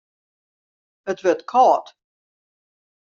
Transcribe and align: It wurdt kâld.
It 1.11 1.21
wurdt 1.23 1.43
kâld. 1.51 1.85